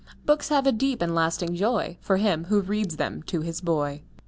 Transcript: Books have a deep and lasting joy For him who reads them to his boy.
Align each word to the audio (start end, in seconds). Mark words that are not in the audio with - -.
Books 0.25 0.49
have 0.49 0.65
a 0.65 0.71
deep 0.71 0.99
and 1.03 1.13
lasting 1.13 1.53
joy 1.53 1.99
For 2.01 2.17
him 2.17 2.45
who 2.45 2.59
reads 2.61 2.95
them 2.97 3.21
to 3.27 3.41
his 3.41 3.61
boy. 3.61 4.01